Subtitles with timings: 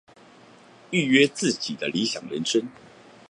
[0.91, 2.67] 預約自己的理想人生